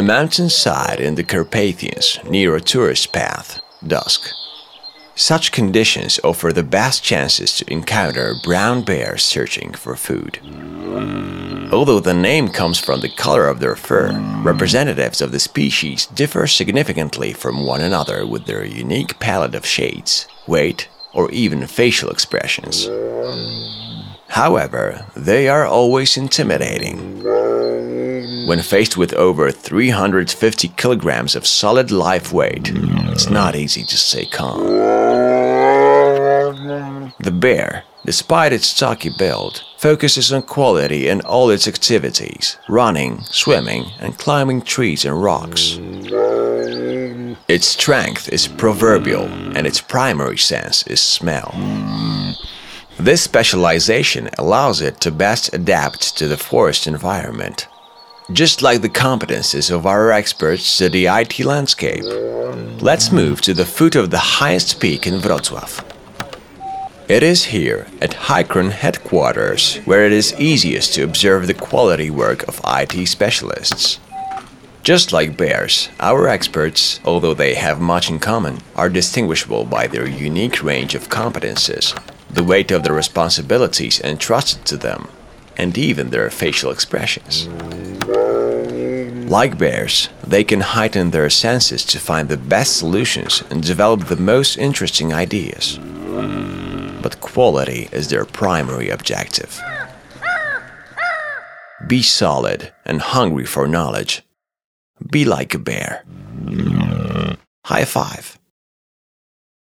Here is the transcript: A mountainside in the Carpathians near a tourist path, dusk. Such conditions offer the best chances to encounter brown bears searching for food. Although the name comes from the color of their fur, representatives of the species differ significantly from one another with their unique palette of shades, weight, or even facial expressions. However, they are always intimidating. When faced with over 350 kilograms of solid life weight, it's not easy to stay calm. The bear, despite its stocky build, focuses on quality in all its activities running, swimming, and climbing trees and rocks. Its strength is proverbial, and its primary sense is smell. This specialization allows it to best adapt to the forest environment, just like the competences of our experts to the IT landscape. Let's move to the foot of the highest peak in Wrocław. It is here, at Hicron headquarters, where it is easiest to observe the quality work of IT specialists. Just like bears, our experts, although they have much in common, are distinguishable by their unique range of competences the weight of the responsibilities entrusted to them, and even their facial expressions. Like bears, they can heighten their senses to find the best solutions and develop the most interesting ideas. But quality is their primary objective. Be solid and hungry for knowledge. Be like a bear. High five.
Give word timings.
A 0.00 0.02
mountainside 0.02 0.98
in 0.98 1.16
the 1.16 1.22
Carpathians 1.22 2.18
near 2.24 2.56
a 2.56 2.60
tourist 2.62 3.12
path, 3.12 3.60
dusk. 3.86 4.30
Such 5.14 5.52
conditions 5.52 6.18
offer 6.24 6.54
the 6.54 6.62
best 6.62 7.04
chances 7.04 7.54
to 7.56 7.70
encounter 7.70 8.34
brown 8.42 8.82
bears 8.82 9.22
searching 9.22 9.74
for 9.74 9.96
food. 9.96 10.38
Although 11.70 12.00
the 12.00 12.14
name 12.14 12.48
comes 12.48 12.78
from 12.80 13.02
the 13.02 13.10
color 13.10 13.46
of 13.46 13.60
their 13.60 13.76
fur, 13.76 14.18
representatives 14.42 15.20
of 15.20 15.32
the 15.32 15.38
species 15.38 16.06
differ 16.06 16.46
significantly 16.46 17.34
from 17.34 17.66
one 17.66 17.82
another 17.82 18.26
with 18.26 18.46
their 18.46 18.64
unique 18.64 19.18
palette 19.20 19.54
of 19.54 19.66
shades, 19.66 20.26
weight, 20.46 20.88
or 21.12 21.30
even 21.30 21.66
facial 21.66 22.08
expressions. 22.08 22.88
However, 24.28 25.04
they 25.14 25.46
are 25.46 25.66
always 25.66 26.16
intimidating. 26.16 27.22
When 28.50 28.62
faced 28.62 28.96
with 28.96 29.14
over 29.14 29.52
350 29.52 30.68
kilograms 30.76 31.36
of 31.36 31.46
solid 31.46 31.92
life 31.92 32.32
weight, 32.32 32.72
it's 32.74 33.30
not 33.30 33.54
easy 33.54 33.84
to 33.84 33.96
stay 33.96 34.26
calm. 34.26 34.64
The 37.20 37.30
bear, 37.30 37.84
despite 38.04 38.52
its 38.52 38.66
stocky 38.66 39.10
build, 39.16 39.62
focuses 39.78 40.32
on 40.32 40.42
quality 40.42 41.06
in 41.06 41.20
all 41.20 41.48
its 41.50 41.68
activities 41.68 42.56
running, 42.68 43.20
swimming, 43.20 43.84
and 44.00 44.18
climbing 44.18 44.62
trees 44.62 45.04
and 45.04 45.22
rocks. 45.22 45.78
Its 47.46 47.68
strength 47.68 48.28
is 48.30 48.48
proverbial, 48.48 49.26
and 49.56 49.64
its 49.64 49.80
primary 49.80 50.38
sense 50.38 50.84
is 50.88 51.00
smell. 51.00 51.54
This 52.98 53.22
specialization 53.22 54.28
allows 54.36 54.80
it 54.80 55.00
to 55.02 55.12
best 55.12 55.54
adapt 55.54 56.18
to 56.18 56.26
the 56.26 56.36
forest 56.36 56.88
environment, 56.88 57.68
just 58.32 58.62
like 58.62 58.80
the 58.82 58.88
competences 58.88 59.70
of 59.70 59.86
our 59.86 60.10
experts 60.10 60.78
to 60.78 60.88
the 60.88 61.06
IT 61.06 61.40
landscape. 61.40 62.04
Let's 62.80 63.12
move 63.12 63.40
to 63.42 63.54
the 63.54 63.64
foot 63.64 63.96
of 63.96 64.10
the 64.10 64.18
highest 64.18 64.80
peak 64.80 65.06
in 65.06 65.20
Wrocław. 65.20 65.84
It 67.08 67.22
is 67.22 67.46
here, 67.46 67.88
at 68.00 68.12
Hicron 68.12 68.70
headquarters, 68.70 69.78
where 69.84 70.06
it 70.06 70.12
is 70.12 70.38
easiest 70.38 70.94
to 70.94 71.02
observe 71.02 71.46
the 71.46 71.54
quality 71.54 72.10
work 72.10 72.46
of 72.46 72.60
IT 72.64 73.06
specialists. 73.06 73.98
Just 74.82 75.12
like 75.12 75.36
bears, 75.36 75.88
our 75.98 76.28
experts, 76.28 77.00
although 77.04 77.34
they 77.34 77.54
have 77.54 77.80
much 77.80 78.08
in 78.08 78.18
common, 78.18 78.58
are 78.76 78.88
distinguishable 78.88 79.64
by 79.64 79.86
their 79.86 80.06
unique 80.08 80.62
range 80.62 80.94
of 80.94 81.08
competences 81.08 81.94
the 82.32 82.44
weight 82.44 82.70
of 82.70 82.84
the 82.84 82.92
responsibilities 82.92 84.00
entrusted 84.02 84.64
to 84.64 84.76
them, 84.76 85.08
and 85.60 85.76
even 85.76 86.08
their 86.08 86.30
facial 86.30 86.70
expressions. 86.70 87.46
Like 89.30 89.58
bears, 89.58 90.08
they 90.26 90.42
can 90.42 90.60
heighten 90.60 91.10
their 91.10 91.28
senses 91.28 91.84
to 91.84 91.98
find 92.00 92.28
the 92.28 92.38
best 92.38 92.78
solutions 92.78 93.44
and 93.50 93.62
develop 93.62 94.06
the 94.06 94.16
most 94.16 94.56
interesting 94.56 95.12
ideas. 95.12 95.78
But 97.02 97.20
quality 97.20 97.90
is 97.92 98.08
their 98.08 98.24
primary 98.24 98.88
objective. 98.88 99.60
Be 101.86 102.02
solid 102.02 102.72
and 102.86 103.02
hungry 103.02 103.44
for 103.44 103.68
knowledge. 103.68 104.22
Be 105.12 105.24
like 105.26 105.54
a 105.54 105.58
bear. 105.58 106.04
High 107.66 107.84
five. 107.84 108.39